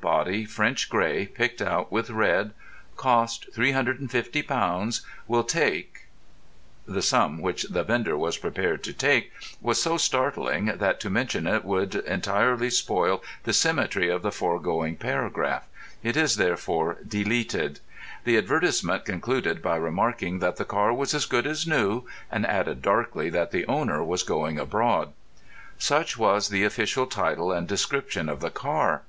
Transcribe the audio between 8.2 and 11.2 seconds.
prepared to take was so startling, that to